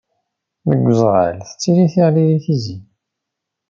[0.69, 2.77] Deg uzɣal tettili tiɣli di Tizi.